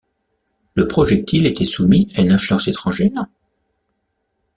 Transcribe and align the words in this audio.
Le 0.73 0.87
projectile 0.87 1.45
était 1.45 1.63
soumis 1.63 2.11
à 2.15 2.21
une 2.23 2.31
influence 2.31 2.67
étrangère? 2.67 3.23